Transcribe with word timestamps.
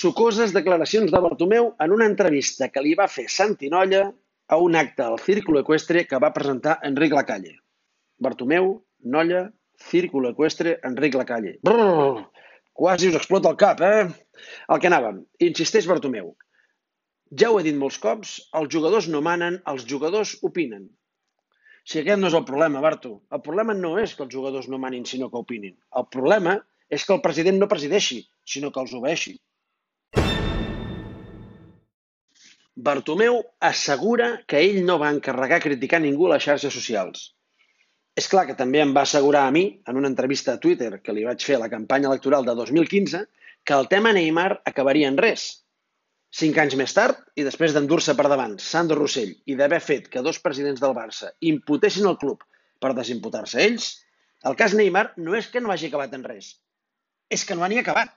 Sucoses 0.00 0.54
declaracions 0.56 1.10
de 1.12 1.20
Bartomeu 1.20 1.66
en 1.84 1.92
una 1.92 2.06
entrevista 2.08 2.70
que 2.72 2.80
li 2.84 2.94
va 2.96 3.08
fer 3.14 3.26
Santi 3.28 3.68
Nolla 3.72 4.04
a 4.54 4.56
un 4.66 4.76
acte 4.80 5.02
al 5.04 5.18
Círculo 5.20 5.60
Equestre 5.60 6.06
que 6.08 6.20
va 6.24 6.30
presentar 6.32 6.78
Enric 6.88 7.12
Lacalle. 7.12 7.52
Bartomeu, 8.26 8.70
Nolla, 9.14 9.42
Círculo 9.90 10.30
Equestre, 10.32 10.78
Enric 10.88 11.18
Lacalle. 11.20 11.52
Brrr, 11.68 12.22
quasi 12.72 13.10
us 13.10 13.18
explota 13.18 13.52
el 13.52 13.58
cap, 13.60 13.82
eh? 13.84 14.06
El 14.72 14.80
que 14.80 14.88
anàvem. 14.88 15.18
Insisteix 15.50 15.90
Bartomeu. 15.90 16.32
Ja 17.42 17.50
ho 17.50 17.60
he 17.60 17.66
dit 17.68 17.76
molts 17.82 18.00
cops, 18.00 18.38
els 18.62 18.72
jugadors 18.72 19.10
no 19.12 19.20
manen, 19.28 19.60
els 19.74 19.84
jugadors 19.92 20.32
opinen. 20.48 20.88
Si 21.84 22.00
aquest 22.00 22.24
no 22.24 22.32
és 22.32 22.38
el 22.40 22.48
problema, 22.48 22.80
Barto. 22.88 23.18
El 23.36 23.44
problema 23.44 23.76
no 23.76 23.92
és 24.00 24.16
que 24.16 24.24
els 24.24 24.32
jugadors 24.32 24.72
no 24.72 24.80
manin, 24.80 25.04
sinó 25.04 25.28
que 25.28 25.44
opinin. 25.44 25.76
El 25.92 26.08
problema 26.08 26.56
és 26.88 27.04
que 27.04 27.18
el 27.18 27.24
president 27.28 27.60
no 27.60 27.68
presideixi, 27.68 28.22
sinó 28.56 28.72
que 28.72 28.80
els 28.86 28.96
obeixi. 28.96 29.36
Bartomeu 32.76 33.40
assegura 33.60 34.30
que 34.46 34.60
ell 34.62 34.84
no 34.86 34.98
va 35.02 35.10
encarregar 35.12 35.60
criticar 35.62 36.00
ningú 36.00 36.28
a 36.28 36.34
les 36.34 36.44
xarxes 36.46 36.74
socials. 36.74 37.30
És 38.16 38.28
clar 38.30 38.46
que 38.46 38.56
també 38.58 38.80
em 38.82 38.92
va 38.94 39.02
assegurar 39.06 39.46
a 39.46 39.54
mi, 39.54 39.64
en 39.88 39.96
una 39.96 40.10
entrevista 40.10 40.54
a 40.54 40.60
Twitter 40.62 41.00
que 41.02 41.14
li 41.14 41.24
vaig 41.26 41.42
fer 41.44 41.56
a 41.58 41.62
la 41.64 41.70
campanya 41.72 42.08
electoral 42.10 42.46
de 42.46 42.54
2015, 42.54 43.24
que 43.64 43.74
el 43.74 43.88
tema 43.88 44.12
Neymar 44.12 44.62
acabaria 44.70 45.10
en 45.10 45.18
res. 45.18 45.48
Cinc 46.30 46.58
anys 46.62 46.76
més 46.78 46.94
tard, 46.94 47.18
i 47.34 47.42
després 47.46 47.74
d'endur-se 47.74 48.14
per 48.18 48.28
davant 48.30 48.56
Sandro 48.62 49.00
Rossell 49.00 49.32
i 49.50 49.56
d'haver 49.58 49.80
fet 49.82 50.06
que 50.12 50.22
dos 50.22 50.38
presidents 50.38 50.82
del 50.82 50.94
Barça 50.94 51.32
imputessin 51.52 52.06
el 52.06 52.18
club 52.22 52.44
per 52.80 52.94
desimputar-se 52.94 53.62
ells, 53.66 53.90
el 54.46 54.56
cas 54.56 54.76
Neymar 54.78 55.10
no 55.18 55.34
és 55.36 55.50
que 55.50 55.60
no 55.60 55.72
hagi 55.74 55.90
acabat 55.90 56.14
en 56.16 56.22
res, 56.24 56.54
és 57.28 57.44
que 57.44 57.58
no 57.58 57.66
ha 57.66 57.68
ni 57.72 57.80
acabat. 57.82 58.14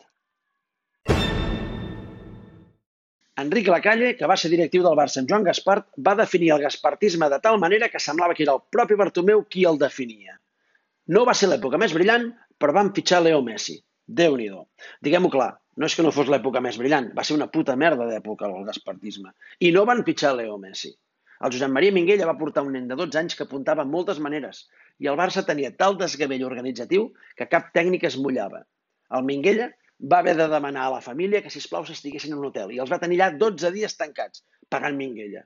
Enric 3.42 3.68
Lacalle, 3.72 4.12
que 4.18 4.28
va 4.30 4.36
ser 4.38 4.50
directiu 4.52 4.84
del 4.86 4.98
Barça 4.98 5.18
amb 5.22 5.30
Joan 5.32 5.46
Gaspart, 5.48 5.88
va 6.08 6.14
definir 6.20 6.52
el 6.54 6.62
gaspartisme 6.62 7.30
de 7.34 7.40
tal 7.42 7.58
manera 7.64 7.90
que 7.90 8.02
semblava 8.06 8.36
que 8.38 8.44
era 8.46 8.54
el 8.54 8.62
propi 8.76 8.98
Bartomeu 9.00 9.42
qui 9.50 9.66
el 9.70 9.80
definia. 9.82 10.38
No 11.16 11.24
va 11.26 11.34
ser 11.40 11.50
l'època 11.50 11.80
més 11.82 11.96
brillant, 11.98 12.28
però 12.62 12.76
van 12.78 12.94
fitxar 12.94 13.24
Leo 13.24 13.42
Messi. 13.42 13.80
déu 14.06 14.36
nhi 14.38 14.50
Diguem-ho 15.02 15.30
clar, 15.34 15.50
no 15.78 15.86
és 15.86 15.96
que 15.96 16.04
no 16.04 16.12
fos 16.12 16.30
l'època 16.30 16.62
més 16.62 16.78
brillant, 16.78 17.10
va 17.18 17.24
ser 17.24 17.34
una 17.34 17.50
puta 17.50 17.76
merda 17.76 18.06
d'època 18.06 18.46
el 18.46 18.66
gaspartisme. 18.70 19.34
I 19.60 19.72
no 19.72 19.86
van 19.86 20.04
fitxar 20.06 20.36
Leo 20.36 20.58
Messi. 20.58 20.94
El 21.42 21.52
Josep 21.52 21.72
Maria 21.72 21.92
Minguella 21.92 22.28
va 22.30 22.38
portar 22.38 22.64
un 22.64 22.74
nen 22.74 22.88
de 22.88 22.96
12 22.96 23.18
anys 23.20 23.36
que 23.36 23.48
apuntava 23.48 23.84
moltes 23.84 24.20
maneres 24.20 24.68
i 25.00 25.10
el 25.12 25.18
Barça 25.18 25.44
tenia 25.48 25.74
tal 25.76 25.98
desgavell 25.98 26.46
organitzatiu 26.46 27.14
que 27.36 27.50
cap 27.50 27.74
tècnic 27.74 28.04
es 28.04 28.18
mullava. 28.18 28.62
El 29.10 29.26
Minguella 29.26 29.72
va 30.12 30.20
haver 30.20 30.36
de 30.36 30.48
demanar 30.52 30.86
a 30.88 30.94
la 30.98 31.02
família 31.02 31.42
que, 31.44 31.52
si 31.54 31.62
plau 31.72 31.86
s'estiguessin 31.88 32.34
en 32.34 32.42
un 32.42 32.50
hotel 32.50 32.74
i 32.76 32.80
els 32.84 32.92
va 32.92 33.00
tenir 33.04 33.20
allà 33.22 33.38
12 33.44 33.72
dies 33.76 33.96
tancats, 34.00 34.44
pagant 34.70 34.98
Minguella. 35.00 35.44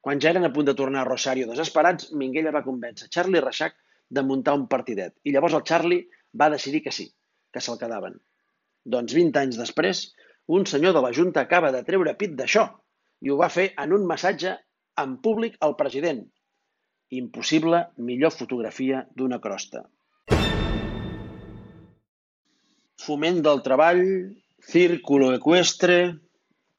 Quan 0.00 0.22
ja 0.22 0.30
eren 0.30 0.46
a 0.48 0.52
punt 0.54 0.68
de 0.68 0.74
tornar 0.78 1.02
a 1.02 1.08
Rosario 1.08 1.48
desesperats, 1.50 2.12
Minguella 2.20 2.54
va 2.54 2.64
convèncer 2.64 3.10
Charlie 3.16 3.42
Reixac 3.44 3.76
de 4.08 4.24
muntar 4.24 4.54
un 4.56 4.64
partidet. 4.72 5.14
I 5.24 5.34
llavors 5.34 5.58
el 5.58 5.66
Charlie 5.70 6.06
va 6.40 6.48
decidir 6.54 6.80
que 6.86 6.94
sí, 6.94 7.08
que 7.52 7.60
se'l 7.60 7.80
quedaven. 7.82 8.16
Doncs 8.96 9.12
20 9.18 9.42
anys 9.42 9.60
després, 9.60 10.06
un 10.58 10.64
senyor 10.64 10.96
de 10.96 11.04
la 11.04 11.12
Junta 11.12 11.44
acaba 11.44 11.74
de 11.74 11.84
treure 11.84 12.16
pit 12.16 12.32
d'això 12.38 12.64
i 13.20 13.30
ho 13.30 13.36
va 13.36 13.52
fer 13.52 13.68
en 13.84 13.92
un 13.92 14.08
massatge 14.08 14.54
en 15.02 15.18
públic 15.20 15.60
al 15.60 15.76
president. 15.76 16.24
Impossible 17.20 17.84
millor 18.08 18.32
fotografia 18.32 19.04
d'una 19.16 19.42
crosta 19.44 19.84
foment 23.08 23.42
del 23.44 23.62
treball, 23.66 24.04
círculo 24.72 25.34
equestre... 25.36 25.98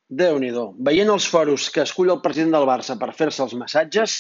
déu 0.09 0.39
nhi 0.41 0.49
Veient 0.85 1.09
els 1.13 1.25
foros 1.29 1.67
que 1.73 1.83
escull 1.85 2.09
el 2.09 2.21
president 2.21 2.55
del 2.55 2.67
Barça 2.69 2.95
per 2.97 3.13
fer-se 3.17 3.43
els 3.45 3.53
massatges 3.53 4.15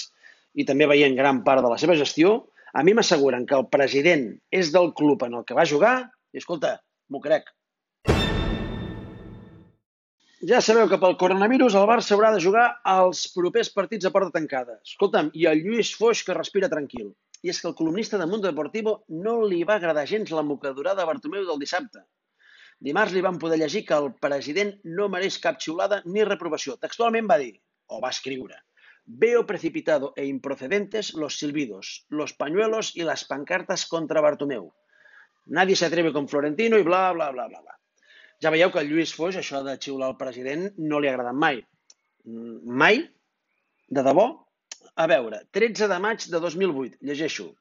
i 0.53 0.65
també 0.65 0.85
veient 0.89 1.15
gran 1.17 1.43
part 1.45 1.65
de 1.65 1.71
la 1.71 1.79
seva 1.81 1.95
gestió, 1.97 2.33
a 2.73 2.83
mi 2.85 2.93
m'asseguren 2.93 3.45
que 3.49 3.57
el 3.57 3.65
president 3.73 4.27
és 4.53 4.69
del 4.75 4.91
club 4.93 5.25
en 5.25 5.39
el 5.39 5.45
que 5.45 5.57
va 5.57 5.65
jugar 5.71 5.95
i, 6.05 6.37
escolta, 6.37 6.75
m'ho 7.09 7.21
crec. 7.23 7.49
Ja 10.49 10.61
sabeu 10.63 10.87
que 10.87 11.01
pel 11.01 11.17
coronavirus 11.19 11.73
el 11.75 11.87
Barça 11.89 12.13
haurà 12.15 12.29
de 12.35 12.43
jugar 12.43 12.67
als 12.87 13.25
propers 13.33 13.73
partits 13.73 14.07
a 14.07 14.13
porta 14.13 14.37
tancada. 14.37 14.77
Escolta'm, 14.85 15.33
i 15.33 15.49
el 15.49 15.65
Lluís 15.65 15.91
Foix 15.97 16.21
que 16.23 16.37
respira 16.37 16.69
tranquil. 16.71 17.09
I 17.43 17.51
és 17.53 17.59
que 17.61 17.69
el 17.69 17.75
columnista 17.75 18.17
de 18.19 18.27
Mundo 18.27 18.49
Deportivo 18.49 18.95
no 19.25 19.39
li 19.47 19.63
va 19.67 19.77
agradar 19.79 20.07
gens 20.07 20.31
la 20.35 20.43
mocadurada 20.43 21.01
de 21.01 21.09
Bartomeu 21.11 21.45
del 21.47 21.61
dissabte. 21.61 22.05
Dimarts 22.79 23.13
li 23.15 23.23
van 23.23 23.39
poder 23.39 23.59
llegir 23.59 23.85
que 23.87 23.95
el 23.95 24.13
president 24.23 24.73
no 24.97 25.07
mereix 25.11 25.39
cap 25.43 25.59
xiulada 25.59 26.01
ni 26.05 26.23
reprovació. 26.27 26.77
Textualment 26.79 27.27
va 27.31 27.39
dir, 27.41 27.53
o 27.87 27.99
va 28.03 28.11
escriure, 28.15 28.59
Veo 29.11 29.47
precipitado 29.47 30.13
e 30.15 30.25
improcedentes 30.25 31.15
los 31.15 31.39
silbidos, 31.39 32.05
los 32.09 32.33
pañuelos 32.33 32.95
y 32.95 33.01
las 33.01 33.25
pancartas 33.25 33.87
contra 33.87 34.21
Bartomeu. 34.21 34.71
Nadie 35.47 35.75
se 35.75 35.87
atreve 35.87 36.13
con 36.13 36.29
Florentino 36.29 36.77
i 36.77 36.83
bla, 36.83 37.11
bla, 37.11 37.31
bla, 37.31 37.47
bla, 37.47 37.59
bla. 37.59 37.73
Ja 38.39 38.51
veieu 38.53 38.69
que 38.69 38.83
el 38.83 38.91
Lluís 38.91 39.15
Foix, 39.17 39.33
això 39.33 39.63
de 39.65 39.73
xiular 39.81 40.11
al 40.11 40.19
president, 40.19 40.69
no 40.77 40.99
li 41.01 41.09
ha 41.09 41.15
agradat 41.15 41.33
mai. 41.33 41.57
Mm, 42.29 42.69
mai? 42.69 43.01
De 43.89 44.03
debò? 44.05 44.27
A 44.99 45.07
veure, 45.07 45.45
13 45.55 45.87
de 45.87 45.97
maig 46.03 46.25
de 46.27 46.39
2008, 46.43 46.97
llegeixo. 47.07 47.55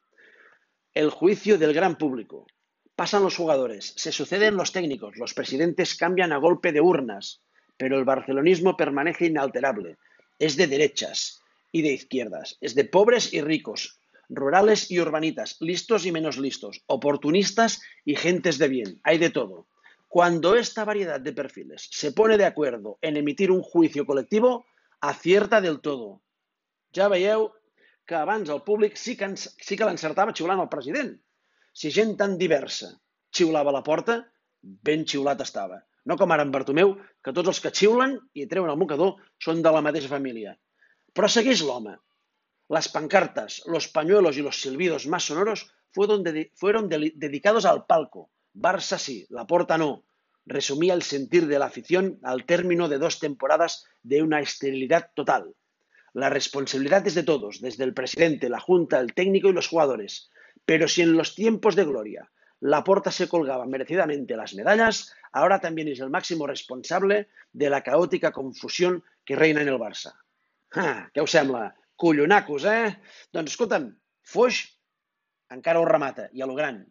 El 0.92 1.10
juicio 1.10 1.56
del 1.56 1.72
gran 1.72 1.94
público. 1.94 2.48
Pasan 2.96 3.22
los 3.22 3.36
jugadores, 3.36 3.94
se 3.94 4.10
suceden 4.10 4.56
los 4.56 4.72
técnicos, 4.72 5.16
los 5.16 5.34
presidentes 5.34 5.94
cambian 5.94 6.32
a 6.32 6.38
golpe 6.38 6.72
de 6.72 6.80
urnas, 6.80 7.40
pero 7.76 7.96
el 7.96 8.04
barcelonismo 8.04 8.76
permanece 8.76 9.26
inalterable. 9.26 9.98
Es 10.36 10.56
de 10.56 10.66
derechas 10.66 11.40
y 11.70 11.82
de 11.82 11.92
izquierdas, 11.92 12.58
es 12.60 12.74
de 12.74 12.86
pobres 12.86 13.32
y 13.32 13.40
ricos, 13.40 14.00
rurales 14.28 14.90
y 14.90 14.98
urbanitas, 14.98 15.58
listos 15.60 16.06
y 16.06 16.10
menos 16.10 16.38
listos, 16.38 16.82
oportunistas 16.86 17.80
y 18.04 18.16
gentes 18.16 18.58
de 18.58 18.66
bien. 18.66 19.00
Hay 19.04 19.18
de 19.18 19.30
todo. 19.30 19.68
Cuando 20.08 20.56
esta 20.56 20.84
variedad 20.84 21.20
de 21.20 21.32
perfiles 21.32 21.86
se 21.92 22.10
pone 22.10 22.36
de 22.36 22.46
acuerdo 22.46 22.98
en 23.00 23.16
emitir 23.16 23.52
un 23.52 23.62
juicio 23.62 24.04
colectivo, 24.06 24.66
acierta 25.00 25.60
del 25.60 25.78
todo. 25.78 26.20
Ja 26.98 27.08
veieu 27.12 27.48
que 28.08 28.16
abans 28.18 28.50
el 28.50 28.64
públic 28.66 28.96
sí 28.96 29.14
que, 29.18 29.28
ens, 29.30 29.50
sí 29.62 29.76
que 29.76 29.86
l'encertava 29.86 30.34
xiulant 30.34 30.62
el 30.64 30.70
president. 30.72 31.12
Si 31.78 31.92
gent 31.94 32.16
tan 32.20 32.38
diversa 32.40 32.94
xiulava 33.38 33.74
la 33.74 33.84
porta, 33.86 34.22
ben 34.62 35.04
xiulat 35.06 35.44
estava. 35.44 35.78
No 36.08 36.16
com 36.16 36.32
ara 36.32 36.44
en 36.46 36.52
Bartomeu, 36.54 36.94
que 37.22 37.34
tots 37.36 37.52
els 37.52 37.60
que 37.62 37.72
xiulen 37.80 38.16
i 38.34 38.46
treuen 38.50 38.72
el 38.72 38.80
mocador 38.80 39.18
són 39.44 39.60
de 39.64 39.72
la 39.74 39.82
mateixa 39.84 40.10
família. 40.10 40.54
Però 41.14 41.28
segueix 41.28 41.62
l'home. 41.66 41.98
Las 42.72 42.88
pancartas, 42.92 43.62
los 43.66 43.88
pañuelos 43.88 44.36
y 44.36 44.42
los 44.42 44.60
silbidos 44.60 45.06
más 45.06 45.24
sonoros 45.24 45.68
fueron, 45.92 46.22
de, 46.24 46.50
fueron 46.54 46.88
de, 46.88 47.12
dedicados 47.14 47.64
al 47.64 47.84
palco. 47.86 48.30
Barça 48.54 48.98
sí, 48.98 49.26
la 49.30 49.46
porta 49.46 49.78
no. 49.78 50.04
Resumía 50.46 50.94
el 50.94 51.02
sentir 51.02 51.46
de 51.46 51.58
la 51.58 51.66
afición 51.66 52.18
al 52.22 52.44
término 52.46 52.88
de 52.88 52.98
dos 52.98 53.18
temporadas 53.20 53.84
de 54.02 54.22
una 54.22 54.40
esterilidad 54.40 55.10
total. 55.14 55.54
La 56.14 56.30
responsabilidad 56.30 57.06
es 57.06 57.14
de 57.14 57.22
todos, 57.22 57.60
desde 57.60 57.84
el 57.84 57.94
presidente, 57.94 58.48
la 58.48 58.60
junta, 58.60 58.98
el 59.00 59.14
técnico 59.14 59.48
y 59.48 59.52
los 59.52 59.68
jugadores. 59.68 60.30
Pero 60.64 60.88
si 60.88 61.02
en 61.02 61.16
los 61.16 61.34
tiempos 61.34 61.76
de 61.76 61.84
gloria 61.84 62.30
la 62.60 62.82
Porta 62.82 63.12
se 63.12 63.28
colgaba 63.28 63.66
merecidamente 63.66 64.36
las 64.36 64.54
medallas, 64.54 65.14
ahora 65.32 65.60
también 65.60 65.88
es 65.88 66.00
el 66.00 66.10
máximo 66.10 66.46
responsable 66.46 67.28
de 67.52 67.70
la 67.70 67.82
caótica 67.82 68.32
confusión 68.32 69.04
que 69.24 69.36
reina 69.36 69.62
en 69.62 69.68
el 69.68 69.78
Barça. 69.78 70.14
Ah, 70.74 71.08
què 71.14 71.22
us 71.22 71.32
sembla? 71.32 71.74
Eh? 71.98 72.90
Doncs 73.32 73.52
escolta'm, 73.52 73.88
Foix 74.22 74.58
encara 75.50 75.80
ho 75.80 75.86
remata, 75.88 76.28
i 76.32 76.42
a 76.42 76.46
lo 76.46 76.54
gran. 76.54 76.84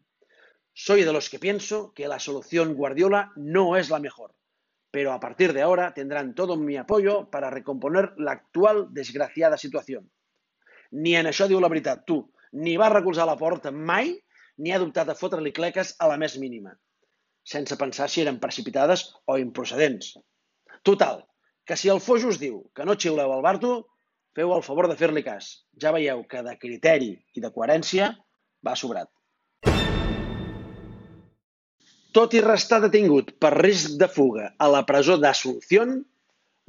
Soy 0.73 1.03
de 1.03 1.13
los 1.13 1.29
que 1.29 1.39
pienso 1.39 1.93
que 1.93 2.07
la 2.07 2.19
solución 2.19 2.73
Guardiola 2.75 3.31
no 3.35 3.77
es 3.77 3.89
la 3.89 3.99
mejor. 3.99 4.33
Pero 4.91 5.11
a 5.13 5.19
partir 5.19 5.53
de 5.53 5.61
ahora 5.61 5.93
tendrán 5.93 6.33
todo 6.35 6.55
mi 6.55 6.77
apoyo 6.77 7.29
para 7.29 7.49
recomponer 7.49 8.13
la 8.17 8.31
actual 8.31 8.87
desgraciada 8.91 9.57
situación. 9.57 10.09
Ni 10.91 11.15
en 11.15 11.27
això 11.27 11.47
diu 11.47 11.59
la 11.59 11.69
veritat, 11.71 12.05
tu. 12.07 12.21
Ni 12.51 12.77
va 12.79 12.89
recolzar 12.89 13.27
la 13.27 13.37
porta 13.37 13.71
mai, 13.71 14.15
ni 14.57 14.71
ha 14.71 14.79
dubtat 14.79 15.09
a 15.09 15.15
fotre-li 15.15 15.51
cleques 15.53 15.95
a 15.99 16.07
la 16.07 16.17
més 16.17 16.37
mínima, 16.39 16.73
sense 17.43 17.77
pensar 17.77 18.07
si 18.09 18.23
eren 18.23 18.39
precipitades 18.39 19.09
o 19.25 19.37
improcedents. 19.37 20.15
Total, 20.83 21.25
que 21.67 21.75
si 21.75 21.91
el 21.91 22.01
Foix 22.01 22.23
us 22.23 22.39
diu 22.39 22.63
que 22.73 22.87
no 22.87 22.95
xiuleu 22.95 23.33
al 23.35 23.43
Barto, 23.45 23.73
feu 24.37 24.55
el 24.55 24.63
favor 24.63 24.87
de 24.87 24.95
fer-li 24.95 25.23
cas. 25.25 25.51
Ja 25.81 25.91
veieu 25.91 26.23
que 26.31 26.43
de 26.47 26.55
criteri 26.61 27.13
i 27.35 27.43
de 27.43 27.51
coherència 27.51 28.13
va 28.63 28.79
sobrat. 28.79 29.11
Tot 32.17 32.33
i 32.33 32.39
restar 32.41 32.79
detingut 32.81 33.27
per 33.37 33.51
risc 33.53 33.91
de 34.01 34.07
fuga 34.09 34.47
a 34.57 34.67
la 34.73 34.79
presó 34.89 35.19
d'Asunción, 35.21 35.91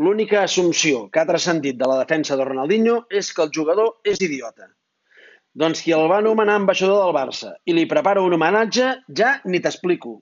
l'única 0.05 0.43
assumpció 0.43 1.07
que 1.09 1.23
ha 1.23 1.29
transcendit 1.31 1.79
de 1.81 1.89
la 1.89 1.97
defensa 2.03 2.37
de 2.37 2.45
Ronaldinho 2.45 2.99
és 3.21 3.31
que 3.33 3.47
el 3.47 3.55
jugador 3.57 3.95
és 4.13 4.21
idiota. 4.27 4.69
Doncs 5.63 5.81
qui 5.87 5.97
el 5.97 6.05
va 6.13 6.19
anomenar 6.21 6.59
ambaixador 6.61 7.01
del 7.01 7.17
Barça 7.17 7.55
i 7.65 7.79
li 7.79 7.87
prepara 7.89 8.27
un 8.29 8.37
homenatge, 8.37 8.93
ja 9.23 9.33
ni 9.49 9.63
t'explico. 9.65 10.19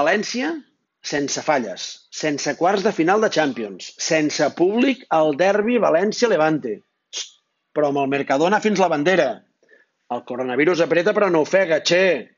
València, 0.00 0.56
sense 1.04 1.44
falles, 1.44 1.88
sense 2.24 2.56
quarts 2.56 2.88
de 2.88 2.96
final 3.02 3.20
de 3.20 3.34
Champions, 3.36 3.92
sense 4.00 4.48
públic 4.56 5.04
al 5.12 5.36
derbi 5.36 5.76
València-Levante. 5.76 6.78
Però 7.76 7.92
amb 7.92 8.06
el 8.06 8.14
Mercadona 8.16 8.64
fins 8.64 8.80
la 8.80 8.88
bandera. 8.96 9.34
El 10.12 10.22
coronavirus 10.30 10.82
apreta 10.84 11.12
però 11.16 11.30
no 11.32 11.40
ofega, 11.46 11.80
che! 11.80 12.33